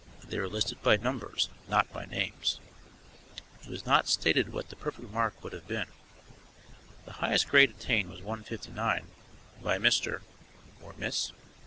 [0.27, 2.59] They were listed by numbers, not by names.
[3.63, 5.89] It was not stated what the perfect mark would have been;
[7.05, 9.05] the highest grade attained was 159,
[9.61, 10.23] by Mr.
[10.81, 11.33] (or Miss?)